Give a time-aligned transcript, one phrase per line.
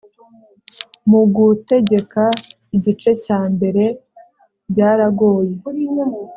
[1.09, 2.23] mu gutegeka
[2.75, 3.83] igice cya mbere
[4.71, 5.53] byaragoye